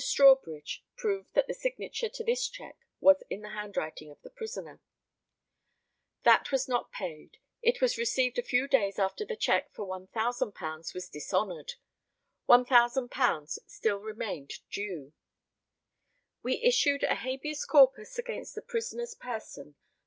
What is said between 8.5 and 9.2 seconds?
days